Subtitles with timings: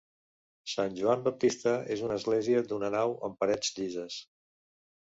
[0.71, 4.23] Sant Joan Baptista és una església d'una nau amb parets llises.